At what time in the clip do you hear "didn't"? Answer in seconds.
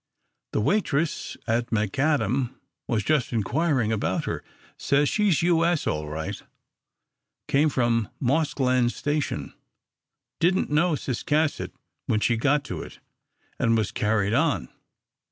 10.39-10.71